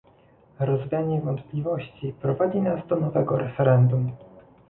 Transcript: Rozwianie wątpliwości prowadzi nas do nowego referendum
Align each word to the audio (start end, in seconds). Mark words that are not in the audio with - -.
Rozwianie 0.59 1.21
wątpliwości 1.21 2.13
prowadzi 2.21 2.61
nas 2.61 2.87
do 2.87 2.95
nowego 2.95 3.37
referendum 3.37 4.11